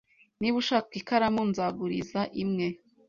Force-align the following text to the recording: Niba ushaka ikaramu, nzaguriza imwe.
Niba 0.39 0.55
ushaka 0.63 0.91
ikaramu, 0.99 1.41
nzaguriza 1.49 2.21
imwe. 2.43 2.67